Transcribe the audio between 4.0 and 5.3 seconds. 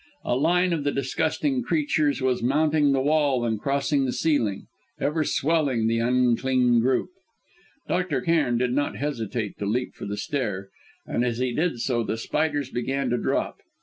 the ceiling, ever